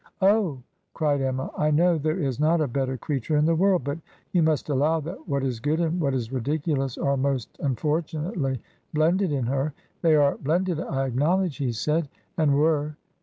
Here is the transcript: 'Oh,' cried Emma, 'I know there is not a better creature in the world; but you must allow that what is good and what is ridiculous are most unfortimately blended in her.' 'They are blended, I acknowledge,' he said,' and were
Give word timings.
'Oh,' 0.19 0.63
cried 0.95 1.21
Emma, 1.21 1.51
'I 1.59 1.69
know 1.69 1.95
there 1.99 2.17
is 2.19 2.39
not 2.39 2.59
a 2.59 2.67
better 2.67 2.97
creature 2.97 3.37
in 3.37 3.45
the 3.45 3.53
world; 3.53 3.83
but 3.83 3.99
you 4.31 4.41
must 4.41 4.67
allow 4.69 4.99
that 5.01 5.27
what 5.27 5.43
is 5.43 5.59
good 5.59 5.79
and 5.79 6.01
what 6.01 6.15
is 6.15 6.31
ridiculous 6.33 6.97
are 6.97 7.15
most 7.15 7.55
unfortimately 7.59 8.59
blended 8.95 9.31
in 9.31 9.45
her.' 9.45 9.73
'They 10.01 10.15
are 10.15 10.37
blended, 10.37 10.79
I 10.79 11.05
acknowledge,' 11.05 11.57
he 11.57 11.71
said,' 11.71 12.09
and 12.39 12.55
were 12.57 12.95